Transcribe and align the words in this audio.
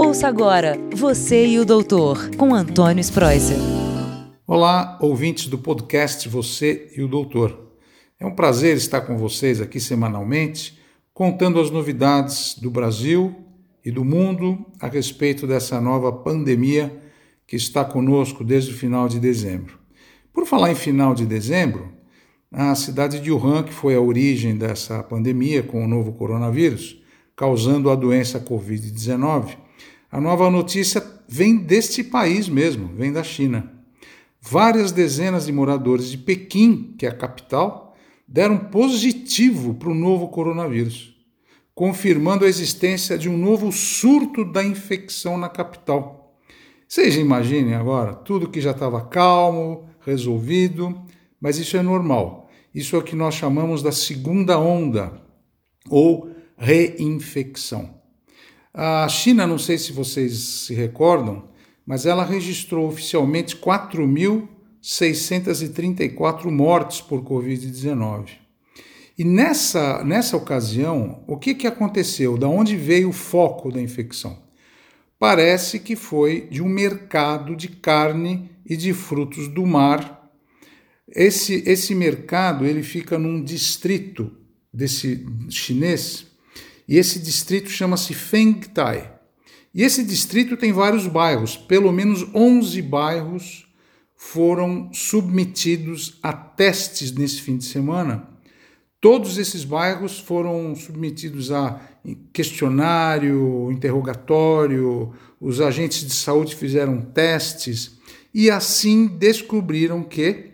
Ouça 0.00 0.28
agora 0.28 0.78
Você 0.94 1.44
e 1.44 1.58
o 1.58 1.64
Doutor, 1.64 2.30
com 2.36 2.54
Antônio 2.54 3.00
Spreuser. 3.00 3.56
Olá, 4.46 4.96
ouvintes 5.02 5.48
do 5.48 5.58
podcast 5.58 6.28
Você 6.28 6.92
e 6.96 7.02
o 7.02 7.08
Doutor. 7.08 7.72
É 8.20 8.24
um 8.24 8.30
prazer 8.30 8.76
estar 8.76 9.00
com 9.00 9.18
vocês 9.18 9.60
aqui 9.60 9.80
semanalmente, 9.80 10.78
contando 11.12 11.58
as 11.58 11.68
novidades 11.72 12.54
do 12.54 12.70
Brasil 12.70 13.34
e 13.84 13.90
do 13.90 14.04
mundo 14.04 14.64
a 14.78 14.86
respeito 14.86 15.48
dessa 15.48 15.80
nova 15.80 16.12
pandemia 16.12 16.96
que 17.44 17.56
está 17.56 17.84
conosco 17.84 18.44
desde 18.44 18.70
o 18.70 18.78
final 18.78 19.08
de 19.08 19.18
dezembro. 19.18 19.80
Por 20.32 20.46
falar 20.46 20.70
em 20.70 20.76
final 20.76 21.12
de 21.12 21.26
dezembro, 21.26 21.88
a 22.52 22.72
cidade 22.76 23.18
de 23.18 23.32
Wuhan, 23.32 23.64
que 23.64 23.74
foi 23.74 23.96
a 23.96 24.00
origem 24.00 24.56
dessa 24.56 25.02
pandemia 25.02 25.60
com 25.60 25.84
o 25.84 25.88
novo 25.88 26.12
coronavírus, 26.12 27.02
causando 27.34 27.90
a 27.90 27.96
doença 27.96 28.38
Covid-19, 28.38 29.66
a 30.10 30.20
nova 30.20 30.50
notícia 30.50 31.04
vem 31.28 31.56
deste 31.56 32.02
país 32.02 32.48
mesmo, 32.48 32.88
vem 32.94 33.12
da 33.12 33.22
China. 33.22 33.72
Várias 34.40 34.92
dezenas 34.92 35.46
de 35.46 35.52
moradores 35.52 36.10
de 36.10 36.16
Pequim, 36.16 36.94
que 36.98 37.04
é 37.04 37.10
a 37.10 37.14
capital, 37.14 37.94
deram 38.26 38.56
positivo 38.56 39.74
para 39.74 39.90
o 39.90 39.94
novo 39.94 40.28
coronavírus, 40.28 41.14
confirmando 41.74 42.44
a 42.44 42.48
existência 42.48 43.18
de 43.18 43.28
um 43.28 43.36
novo 43.36 43.70
surto 43.70 44.44
da 44.44 44.64
infecção 44.64 45.36
na 45.36 45.48
capital. 45.48 46.34
Vocês 46.86 47.16
imaginem 47.16 47.74
agora, 47.74 48.14
tudo 48.14 48.48
que 48.48 48.62
já 48.62 48.70
estava 48.70 49.04
calmo, 49.04 49.88
resolvido, 50.00 50.98
mas 51.38 51.58
isso 51.58 51.76
é 51.76 51.82
normal. 51.82 52.48
Isso 52.74 52.96
é 52.96 52.98
o 52.98 53.02
que 53.02 53.14
nós 53.14 53.34
chamamos 53.34 53.82
da 53.82 53.92
segunda 53.92 54.58
onda 54.58 55.20
ou 55.90 56.30
reinfecção. 56.56 57.97
A 58.72 59.06
China, 59.08 59.46
não 59.46 59.58
sei 59.58 59.76
se 59.78 59.92
vocês 59.92 60.38
se 60.38 60.74
recordam, 60.74 61.48
mas 61.86 62.06
ela 62.06 62.24
registrou 62.24 62.86
oficialmente 62.86 63.56
4.634 63.56 66.50
mortes 66.50 67.00
por 67.00 67.24
Covid-19. 67.24 68.48
E 69.18 69.24
nessa, 69.24 70.04
nessa 70.04 70.36
ocasião, 70.36 71.24
o 71.26 71.36
que, 71.36 71.54
que 71.54 71.66
aconteceu? 71.66 72.38
Da 72.38 72.46
onde 72.46 72.76
veio 72.76 73.08
o 73.08 73.12
foco 73.12 73.72
da 73.72 73.80
infecção? 73.80 74.38
Parece 75.18 75.80
que 75.80 75.96
foi 75.96 76.42
de 76.42 76.62
um 76.62 76.68
mercado 76.68 77.56
de 77.56 77.68
carne 77.68 78.48
e 78.64 78.76
de 78.76 78.92
frutos 78.92 79.48
do 79.48 79.66
mar. 79.66 80.30
Esse, 81.08 81.64
esse 81.66 81.94
mercado 81.94 82.64
ele 82.64 82.84
fica 82.84 83.18
num 83.18 83.42
distrito 83.42 84.30
desse 84.72 85.26
chinês 85.48 86.27
e 86.88 86.96
esse 86.96 87.18
distrito 87.18 87.68
chama-se 87.68 88.14
Fengtai. 88.14 89.12
E 89.74 89.82
esse 89.82 90.02
distrito 90.02 90.56
tem 90.56 90.72
vários 90.72 91.06
bairros, 91.06 91.56
pelo 91.56 91.92
menos 91.92 92.26
11 92.34 92.80
bairros 92.82 93.68
foram 94.16 94.92
submetidos 94.92 96.18
a 96.20 96.32
testes 96.32 97.12
nesse 97.12 97.40
fim 97.40 97.56
de 97.56 97.64
semana. 97.64 98.28
Todos 99.00 99.38
esses 99.38 99.62
bairros 99.62 100.18
foram 100.18 100.74
submetidos 100.74 101.52
a 101.52 101.80
questionário, 102.32 103.70
interrogatório, 103.70 105.12
os 105.40 105.60
agentes 105.60 106.04
de 106.04 106.12
saúde 106.12 106.56
fizeram 106.56 107.00
testes 107.00 107.96
e 108.34 108.50
assim 108.50 109.06
descobriram 109.06 110.02
que 110.02 110.52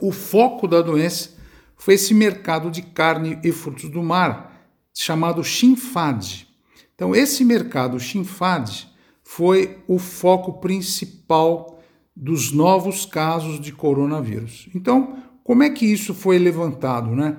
o 0.00 0.12
foco 0.12 0.68
da 0.68 0.80
doença 0.80 1.30
foi 1.76 1.94
esse 1.94 2.14
mercado 2.14 2.70
de 2.70 2.82
carne 2.82 3.38
e 3.42 3.50
frutos 3.50 3.90
do 3.90 4.02
mar, 4.02 4.53
chamado 4.94 5.42
Shinfad. 5.42 6.46
Então, 6.94 7.14
esse 7.14 7.44
mercado 7.44 7.98
Shinfad 7.98 8.88
foi 9.22 9.78
o 9.88 9.98
foco 9.98 10.60
principal 10.60 11.82
dos 12.14 12.52
novos 12.52 13.04
casos 13.04 13.60
de 13.60 13.72
coronavírus. 13.72 14.68
Então, 14.74 15.18
como 15.42 15.64
é 15.64 15.70
que 15.70 15.84
isso 15.84 16.14
foi 16.14 16.38
levantado, 16.38 17.10
né? 17.14 17.38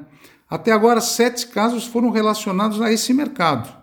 Até 0.50 0.72
agora, 0.72 1.00
sete 1.00 1.48
casos 1.48 1.86
foram 1.86 2.10
relacionados 2.10 2.82
a 2.82 2.92
esse 2.92 3.14
mercado. 3.14 3.74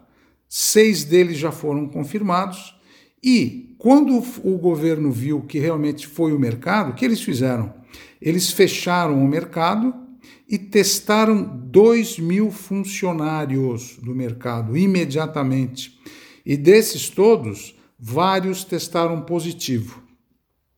Seis 0.49 1.03
deles 1.03 1.39
já 1.39 1.51
foram 1.51 1.89
confirmados. 1.89 2.77
E 3.23 3.75
quando 3.79 4.23
o 4.45 4.59
governo 4.59 5.11
viu 5.11 5.41
que 5.41 5.59
realmente 5.59 6.07
foi 6.07 6.33
o 6.33 6.39
mercado, 6.39 6.91
o 6.91 6.95
que 6.95 7.05
eles 7.05 7.23
fizeram? 7.23 7.75
Eles 8.21 8.51
fecharam 8.51 9.25
o 9.25 9.27
mercado 9.27 9.95
e 10.49 10.59
testaram 10.59 11.43
2 11.43 12.19
mil 12.19 12.51
funcionários 12.51 13.97
do 14.03 14.15
mercado 14.15 14.77
imediatamente. 14.77 15.99
E 16.45 16.57
desses 16.57 17.09
todos, 17.09 17.75
vários 17.99 18.65
testaram 18.65 19.23
positivo. 19.23 20.03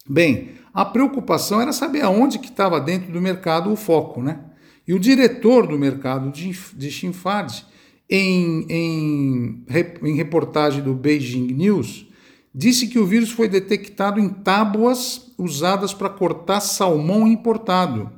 Bem, 0.08 0.50
a 0.72 0.84
preocupação 0.84 1.60
era 1.60 1.72
saber 1.72 2.02
aonde 2.02 2.38
que 2.38 2.48
estava 2.48 2.80
dentro 2.80 3.12
do 3.12 3.20
mercado 3.20 3.72
o 3.72 3.76
foco, 3.76 4.22
né? 4.22 4.40
E 4.86 4.92
o 4.92 4.98
diretor 4.98 5.66
do 5.66 5.78
mercado 5.78 6.30
de, 6.30 6.52
de 6.76 6.90
em, 8.08 8.66
em, 8.68 9.64
em 10.02 10.14
reportagem 10.14 10.82
do 10.82 10.92
Beijing 10.92 11.46
News, 11.54 12.06
disse 12.54 12.86
que 12.86 12.98
o 12.98 13.06
vírus 13.06 13.30
foi 13.30 13.48
detectado 13.48 14.20
em 14.20 14.28
tábuas 14.28 15.32
usadas 15.38 15.92
para 15.92 16.08
cortar 16.08 16.60
salmão 16.60 17.26
importado. 17.26 18.12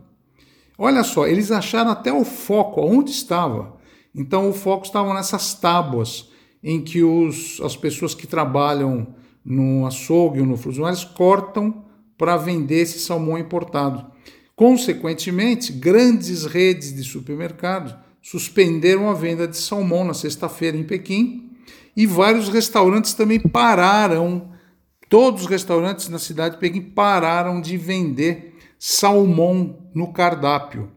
Olha 0.79 1.03
só, 1.03 1.27
eles 1.27 1.51
acharam 1.51 1.91
até 1.91 2.13
o 2.13 2.25
foco, 2.25 2.81
onde 2.83 3.11
estava. 3.11 3.77
Então, 4.15 4.49
o 4.49 4.53
foco 4.53 4.85
estava 4.85 5.15
nessas 5.15 5.55
tábuas 5.55 6.31
em 6.63 6.83
que 6.83 7.03
os, 7.03 7.61
as 7.63 7.77
pessoas 7.77 8.15
que 8.15 8.27
trabalham 8.27 9.15
no 9.45 9.87
açougue 9.87 10.41
ou 10.41 10.47
no 10.47 10.57
frutos 10.57 11.05
cortam 11.05 11.85
para 12.19 12.37
vender 12.37 12.81
esse 12.81 12.99
salmão 12.99 13.39
importado. 13.39 14.05
Consequentemente, 14.55 15.73
grandes 15.73 16.45
redes 16.45 16.95
de 16.95 17.05
supermercados 17.05 17.95
suspenderam 18.23 19.09
a 19.09 19.15
venda 19.15 19.47
de 19.47 19.57
salmão 19.57 20.05
na 20.05 20.15
sexta-feira 20.15 20.77
em 20.77 20.83
Pequim 20.83 21.53
e 21.97 22.07
vários 22.07 22.49
restaurantes 22.49 23.15
também 23.15 23.39
pararam, 23.39 24.51
todos 25.09 25.43
os 25.43 25.47
restaurantes 25.47 26.09
na 26.09 26.19
cidade 26.19 26.55
de 26.55 26.61
Pequim 26.61 26.81
pararam 26.81 27.61
de 27.61 27.77
vender 27.77 28.57
salmão 28.79 29.86
no 29.97 30.13
cardápio. 30.13 30.93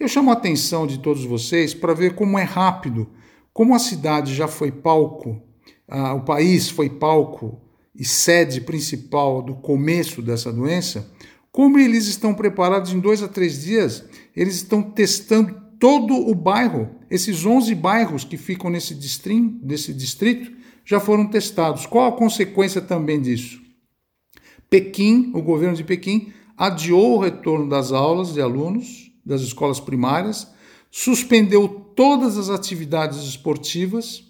Eu 0.00 0.08
chamo 0.08 0.30
a 0.30 0.32
atenção 0.32 0.86
de 0.86 1.00
todos 1.00 1.22
vocês 1.22 1.74
para 1.74 1.92
ver 1.92 2.14
como 2.14 2.38
é 2.38 2.44
rápido, 2.44 3.06
como 3.52 3.74
a 3.74 3.78
cidade 3.78 4.34
já 4.34 4.48
foi 4.48 4.72
palco, 4.72 5.42
ah, 5.86 6.14
o 6.14 6.22
país 6.22 6.70
foi 6.70 6.88
palco 6.88 7.60
e 7.94 8.06
sede 8.06 8.62
principal 8.62 9.42
do 9.42 9.54
começo 9.54 10.22
dessa 10.22 10.50
doença, 10.50 11.12
como 11.52 11.78
eles 11.78 12.06
estão 12.06 12.32
preparados 12.32 12.90
em 12.90 13.00
dois 13.00 13.22
a 13.22 13.28
três 13.28 13.62
dias, 13.62 14.02
eles 14.34 14.54
estão 14.54 14.80
testando 14.80 15.60
todo 15.78 16.14
o 16.14 16.34
bairro. 16.34 16.88
Esses 17.10 17.44
11 17.44 17.74
bairros 17.74 18.24
que 18.24 18.38
ficam 18.38 18.70
nesse 18.70 18.94
desse 19.62 19.92
distrito 19.92 20.52
já 20.86 20.98
foram 20.98 21.26
testados. 21.26 21.84
Qual 21.84 22.06
a 22.06 22.16
consequência 22.16 22.80
também 22.80 23.20
disso? 23.20 23.60
Pequim, 24.70 25.32
o 25.34 25.42
governo 25.42 25.76
de 25.76 25.84
Pequim, 25.84 26.32
adiou 26.58 27.14
o 27.14 27.20
retorno 27.20 27.68
das 27.68 27.92
aulas 27.92 28.34
de 28.34 28.40
alunos 28.40 29.12
das 29.24 29.42
escolas 29.42 29.78
primárias, 29.78 30.48
suspendeu 30.90 31.68
todas 31.94 32.36
as 32.36 32.50
atividades 32.50 33.18
esportivas 33.18 34.24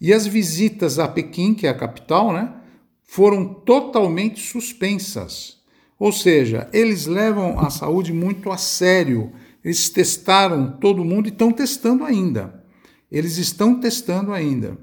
e 0.00 0.12
as 0.12 0.26
visitas 0.26 0.98
a 0.98 1.08
Pequim, 1.08 1.54
que 1.54 1.66
é 1.66 1.70
a 1.70 1.74
capital, 1.74 2.32
né, 2.32 2.52
foram 3.02 3.46
totalmente 3.46 4.40
suspensas. 4.40 5.58
Ou 5.98 6.12
seja, 6.12 6.68
eles 6.72 7.06
levam 7.06 7.58
a 7.58 7.70
saúde 7.70 8.12
muito 8.12 8.50
a 8.50 8.58
sério. 8.58 9.32
Eles 9.64 9.88
testaram 9.88 10.72
todo 10.80 11.04
mundo 11.04 11.26
e 11.26 11.30
estão 11.30 11.52
testando 11.52 12.04
ainda. 12.04 12.62
Eles 13.10 13.38
estão 13.38 13.78
testando 13.78 14.32
ainda. 14.32 14.76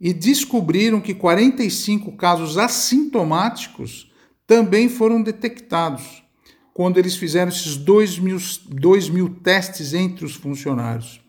E 0.00 0.12
descobriram 0.12 1.00
que 1.00 1.14
45 1.14 2.12
casos 2.12 2.56
assintomáticos 2.56 4.10
também 4.46 4.88
foram 4.88 5.22
detectados 5.22 6.21
quando 6.74 6.98
eles 6.98 7.16
fizeram 7.16 7.50
esses 7.50 7.76
2 7.76 8.18
mil, 8.18 8.38
dois 8.68 9.08
mil 9.08 9.28
testes 9.28 9.94
entre 9.94 10.24
os 10.24 10.34
funcionários. 10.34 11.20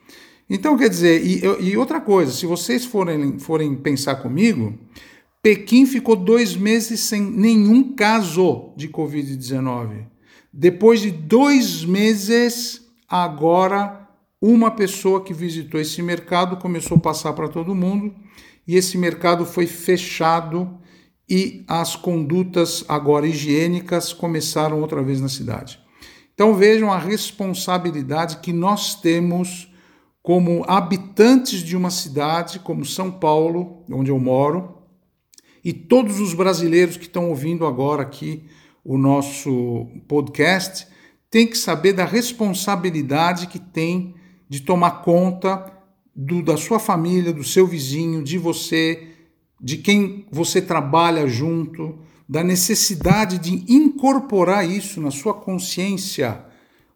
Então, 0.49 0.77
quer 0.77 0.89
dizer, 0.89 1.25
e, 1.25 1.41
e 1.59 1.77
outra 1.77 1.99
coisa, 1.99 2.31
se 2.31 2.45
vocês 2.45 2.85
forem, 2.85 3.39
forem 3.39 3.75
pensar 3.75 4.15
comigo, 4.15 4.77
Pequim 5.41 5.85
ficou 5.85 6.15
dois 6.15 6.55
meses 6.55 6.99
sem 7.01 7.21
nenhum 7.21 7.95
caso 7.95 8.73
de 8.77 8.87
Covid-19. 8.87 10.05
Depois 10.51 11.01
de 11.01 11.11
dois 11.11 11.83
meses, 11.83 12.81
agora 13.09 14.07
uma 14.41 14.71
pessoa 14.71 15.23
que 15.23 15.33
visitou 15.33 15.79
esse 15.79 16.01
mercado 16.01 16.57
começou 16.57 16.97
a 16.97 16.99
passar 16.99 17.33
para 17.33 17.47
todo 17.47 17.73
mundo 17.73 18.13
e 18.67 18.75
esse 18.75 18.97
mercado 18.97 19.45
foi 19.45 19.65
fechado 19.65 20.77
e 21.29 21.63
as 21.67 21.95
condutas 21.95 22.83
agora 22.87 23.27
higiênicas 23.27 24.13
começaram 24.13 24.81
outra 24.81 25.01
vez 25.01 25.21
na 25.21 25.29
cidade. 25.29 25.79
Então 26.33 26.53
vejam 26.53 26.91
a 26.91 26.97
responsabilidade 26.97 28.37
que 28.37 28.51
nós 28.51 28.95
temos 28.95 29.71
como 30.21 30.63
habitantes 30.67 31.61
de 31.61 31.75
uma 31.75 31.89
cidade 31.89 32.59
como 32.59 32.85
São 32.85 33.11
Paulo, 33.11 33.83
onde 33.91 34.09
eu 34.09 34.19
moro, 34.19 34.77
e 35.63 35.71
todos 35.71 36.19
os 36.19 36.33
brasileiros 36.33 36.97
que 36.97 37.05
estão 37.05 37.29
ouvindo 37.29 37.65
agora 37.65 38.01
aqui 38.01 38.45
o 38.83 38.97
nosso 38.97 39.87
podcast 40.07 40.87
têm 41.29 41.47
que 41.47 41.57
saber 41.57 41.93
da 41.93 42.05
responsabilidade 42.05 43.47
que 43.47 43.59
tem 43.59 44.15
de 44.49 44.61
tomar 44.61 45.01
conta 45.03 45.71
do, 46.15 46.43
da 46.43 46.57
sua 46.57 46.79
família, 46.79 47.33
do 47.33 47.43
seu 47.43 47.65
vizinho, 47.65 48.23
de 48.23 48.37
você, 48.37 49.12
de 49.63 49.77
quem 49.77 50.25
você 50.29 50.61
trabalha 50.61 51.25
junto, 51.25 51.97
da 52.27 52.43
necessidade 52.43 53.39
de 53.39 53.63
incorporar 53.73 54.69
isso 54.69 54.99
na 54.99 55.09
sua 55.09 55.33
consciência, 55.33 56.43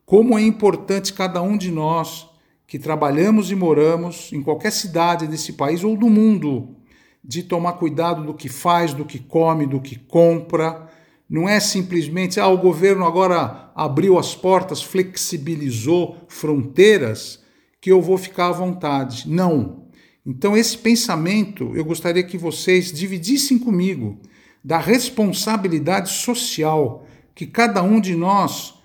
como 0.05 0.37
é 0.37 0.41
importante 0.41 1.13
cada 1.13 1.41
um 1.41 1.57
de 1.57 1.71
nós 1.71 2.27
que 2.67 2.77
trabalhamos 2.77 3.51
e 3.51 3.55
moramos 3.55 4.33
em 4.33 4.41
qualquer 4.41 4.71
cidade 4.71 5.27
desse 5.27 5.53
país 5.53 5.81
ou 5.85 5.95
do 5.95 6.09
mundo, 6.09 6.75
de 7.23 7.41
tomar 7.41 7.73
cuidado 7.73 8.25
do 8.25 8.33
que 8.33 8.49
faz, 8.49 8.93
do 8.93 9.05
que 9.05 9.19
come, 9.19 9.65
do 9.65 9.79
que 9.79 9.95
compra. 9.97 10.89
Não 11.29 11.47
é 11.47 11.61
simplesmente, 11.61 12.37
ah, 12.37 12.47
o 12.47 12.57
governo 12.57 13.05
agora 13.05 13.71
abriu 13.73 14.19
as 14.19 14.35
portas, 14.35 14.83
flexibilizou 14.83 16.17
fronteiras, 16.27 17.41
que 17.79 17.91
eu 17.91 18.01
vou 18.01 18.17
ficar 18.17 18.47
à 18.47 18.51
vontade. 18.51 19.29
Não. 19.29 19.86
Então, 20.27 20.57
esse 20.57 20.77
pensamento 20.77 21.71
eu 21.73 21.85
gostaria 21.85 22.21
que 22.21 22.37
vocês 22.37 22.91
dividissem 22.91 23.57
comigo 23.57 24.19
da 24.61 24.77
responsabilidade 24.77 26.09
social 26.11 27.07
que 27.33 27.47
cada 27.47 27.81
um 27.81 28.01
de 28.01 28.13
nós 28.13 28.75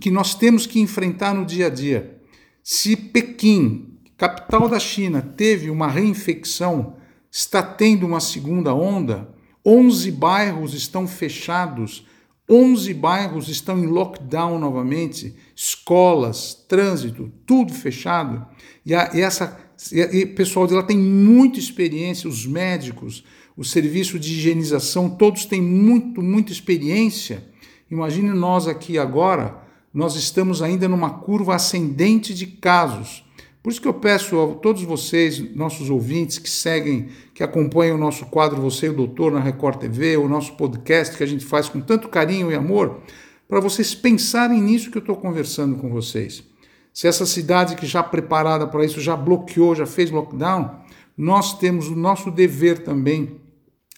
que 0.00 0.10
nós 0.10 0.34
temos 0.34 0.66
que 0.66 0.78
enfrentar 0.78 1.34
no 1.34 1.46
dia 1.46 1.66
a 1.66 1.70
dia. 1.70 2.20
Se 2.62 2.94
Pequim, 2.94 3.98
capital 4.16 4.68
da 4.68 4.78
China, 4.78 5.22
teve 5.22 5.70
uma 5.70 5.88
reinfecção, 5.88 6.94
está 7.30 7.62
tendo 7.62 8.06
uma 8.06 8.20
segunda 8.20 8.72
onda, 8.74 9.28
11 9.66 10.12
bairros 10.12 10.74
estão 10.74 11.08
fechados, 11.08 12.06
11 12.48 12.94
bairros 12.94 13.48
estão 13.48 13.78
em 13.78 13.86
lockdown 13.86 14.58
novamente, 14.58 15.34
escolas, 15.56 16.54
trânsito, 16.68 17.32
tudo 17.46 17.72
fechado. 17.72 18.46
E, 18.84 18.94
a, 18.94 19.10
e 19.14 19.20
essa 19.20 19.58
e 19.90 20.26
pessoal 20.26 20.66
de 20.66 20.74
lá 20.74 20.82
tem 20.82 20.98
muita 20.98 21.58
experiência, 21.58 22.28
os 22.28 22.46
médicos, 22.46 23.24
o 23.56 23.64
serviço 23.64 24.18
de 24.18 24.32
higienização, 24.32 25.10
todos 25.10 25.44
têm 25.44 25.60
muito, 25.60 26.22
muita 26.22 26.52
experiência. 26.52 27.44
Imagine 27.90 28.30
nós 28.30 28.68
aqui 28.68 28.98
agora 28.98 29.62
nós 29.92 30.16
estamos 30.16 30.62
ainda 30.62 30.88
numa 30.88 31.10
curva 31.10 31.54
ascendente 31.54 32.32
de 32.32 32.46
casos. 32.46 33.24
Por 33.62 33.70
isso 33.70 33.80
que 33.80 33.86
eu 33.86 33.94
peço 33.94 34.40
a 34.40 34.54
todos 34.54 34.82
vocês, 34.82 35.38
nossos 35.54 35.90
ouvintes 35.90 36.38
que 36.38 36.50
seguem, 36.50 37.08
que 37.34 37.42
acompanham 37.42 37.96
o 37.96 38.00
nosso 38.00 38.26
quadro 38.26 38.60
Você 38.60 38.86
e 38.86 38.88
o 38.88 38.94
Doutor 38.94 39.30
na 39.30 39.38
Record 39.38 39.78
TV, 39.78 40.16
o 40.16 40.28
nosso 40.28 40.54
podcast 40.54 41.16
que 41.16 41.22
a 41.22 41.26
gente 41.26 41.44
faz 41.44 41.68
com 41.68 41.80
tanto 41.80 42.08
carinho 42.08 42.50
e 42.50 42.54
amor, 42.54 43.02
para 43.46 43.60
vocês 43.60 43.94
pensarem 43.94 44.60
nisso 44.60 44.90
que 44.90 44.96
eu 44.96 45.00
estou 45.00 45.16
conversando 45.16 45.76
com 45.76 45.90
vocês. 45.90 46.42
Se 46.92 47.08
essa 47.08 47.24
cidade 47.24 47.74
que 47.74 47.86
já 47.86 48.02
preparada 48.02 48.66
para 48.66 48.84
isso 48.84 49.00
já 49.00 49.16
bloqueou, 49.16 49.74
já 49.74 49.86
fez 49.86 50.10
lockdown, 50.10 50.82
nós 51.16 51.58
temos 51.58 51.88
o 51.88 51.96
nosso 51.96 52.30
dever 52.30 52.80
também 52.80 53.40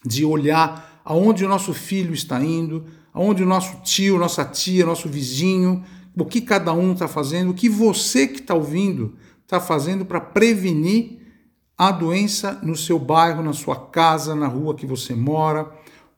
de 0.05 0.23
olhar 0.23 1.01
aonde 1.03 1.43
o 1.45 1.49
nosso 1.49 1.73
filho 1.73 2.13
está 2.13 2.41
indo, 2.43 2.85
aonde 3.13 3.43
o 3.43 3.45
nosso 3.45 3.77
tio, 3.83 4.17
nossa 4.17 4.43
tia, 4.43 4.85
nosso 4.85 5.09
vizinho, 5.09 5.83
o 6.17 6.25
que 6.25 6.41
cada 6.41 6.73
um 6.73 6.93
está 6.93 7.07
fazendo, 7.07 7.51
o 7.51 7.53
que 7.53 7.69
você 7.69 8.27
que 8.27 8.39
está 8.39 8.53
ouvindo 8.53 9.15
está 9.43 9.59
fazendo 9.59 10.05
para 10.05 10.19
prevenir 10.19 11.19
a 11.77 11.91
doença 11.91 12.59
no 12.63 12.75
seu 12.75 12.97
bairro, 12.97 13.43
na 13.43 13.53
sua 13.53 13.75
casa, 13.75 14.33
na 14.33 14.47
rua 14.47 14.75
que 14.75 14.85
você 14.85 15.13
mora, 15.13 15.69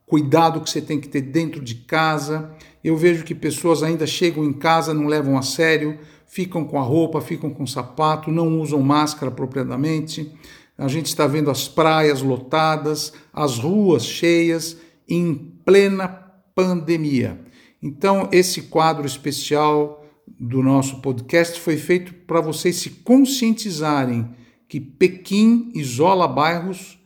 cuidado 0.06 0.62
que 0.62 0.70
você 0.70 0.82
tem 0.82 1.00
que 1.00 1.10
ter 1.10 1.22
dentro 1.22 1.62
de 1.62 1.76
casa. 1.76 2.52
Eu 2.84 2.96
vejo 2.96 3.24
que 3.24 3.36
pessoas 3.36 3.84
ainda 3.84 4.06
chegam 4.06 4.46
em 4.46 4.54
casa, 4.54 4.94
não 4.94 5.08
levam 5.08 5.38
a 5.38 5.42
sério, 5.42 6.00
ficam 6.28 6.66
com 6.66 6.78
a 6.78 6.84
roupa, 6.84 7.22
ficam 7.22 7.50
com 7.50 7.64
o 7.64 7.68
sapato, 7.68 8.32
não 8.32 8.60
usam 8.60 8.82
máscara 8.82 9.32
apropriadamente. 9.32 10.32
A 10.78 10.88
gente 10.88 11.08
está 11.08 11.26
vendo 11.26 11.50
as 11.50 11.68
praias 11.68 12.22
lotadas, 12.22 13.14
as 13.34 13.58
ruas 13.58 14.06
cheias, 14.06 14.78
em 15.10 15.34
plena 15.66 16.08
pandemia. 16.54 17.40
Então, 17.82 18.30
esse 18.32 18.64
quadro 18.64 19.06
especial 19.06 20.06
do 20.40 20.62
nosso 20.62 21.02
podcast 21.02 21.60
foi 21.60 21.78
feito 21.78 22.14
para 22.14 22.42
vocês 22.42 22.76
se 22.76 22.90
conscientizarem 22.90 24.30
que 24.68 24.80
Pequim 24.80 25.72
isola 25.74 26.28
bairros 26.28 27.00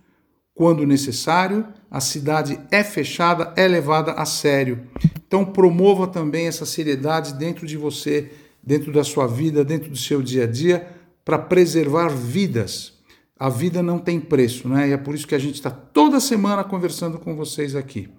quando 0.54 0.86
necessário, 0.86 1.66
a 1.90 2.00
cidade 2.00 2.60
é 2.72 2.84
fechada, 2.84 3.54
é 3.56 3.68
levada 3.68 4.14
a 4.14 4.26
sério. 4.26 4.88
Então, 5.26 5.46
promova 5.46 6.08
também 6.08 6.48
essa 6.48 6.66
seriedade 6.66 7.34
dentro 7.34 7.66
de 7.66 7.78
você, 7.78 8.32
dentro 8.64 8.92
da 8.92 9.04
sua 9.04 9.28
vida, 9.28 9.64
dentro 9.64 9.90
do 9.90 9.98
seu 9.98 10.22
dia 10.22 10.44
a 10.44 10.48
dia, 10.48 10.88
para 11.24 11.38
preservar 11.38 12.10
vidas. 12.10 12.94
A 13.38 13.50
vida 13.50 13.82
não 13.82 13.98
tem 13.98 14.20
preço, 14.20 14.68
né? 14.68 14.90
E 14.90 14.92
é 14.92 14.98
por 14.98 15.16
isso 15.16 15.28
que 15.28 15.36
a 15.36 15.40
gente 15.40 15.56
está 15.56 15.72
toda 15.72 16.20
semana 16.20 16.64
conversando 16.64 17.18
com 17.18 17.36
vocês 17.36 17.76
aqui. 17.76 18.10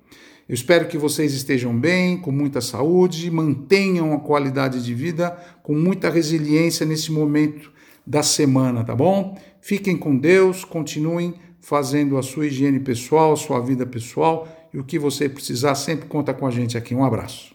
Eu 0.48 0.54
espero 0.54 0.88
que 0.88 0.98
vocês 0.98 1.32
estejam 1.32 1.78
bem, 1.78 2.18
com 2.18 2.32
muita 2.32 2.60
saúde, 2.60 3.30
mantenham 3.30 4.12
a 4.12 4.18
qualidade 4.18 4.84
de 4.84 4.92
vida 4.92 5.30
com 5.62 5.74
muita 5.74 6.10
resiliência 6.10 6.84
nesse 6.84 7.12
momento 7.12 7.70
da 8.04 8.22
semana, 8.22 8.82
tá 8.82 8.94
bom? 8.94 9.38
Fiquem 9.60 9.96
com 9.96 10.16
Deus, 10.16 10.64
continuem 10.64 11.34
fazendo 11.60 12.18
a 12.18 12.22
sua 12.22 12.48
higiene 12.48 12.80
pessoal, 12.80 13.32
a 13.32 13.36
sua 13.36 13.60
vida 13.60 13.86
pessoal 13.86 14.48
e 14.74 14.78
o 14.78 14.84
que 14.84 14.98
você 14.98 15.28
precisar 15.28 15.76
sempre 15.76 16.08
conta 16.08 16.34
com 16.34 16.46
a 16.46 16.50
gente 16.50 16.76
aqui. 16.76 16.94
Um 16.94 17.04
abraço. 17.04 17.54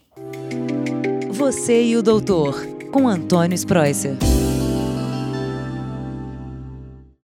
Você 1.30 1.84
e 1.84 1.98
o 1.98 2.02
doutor, 2.02 2.66
com 2.98 3.08
Antônio 3.08 3.56
Spreuser. 3.56 4.47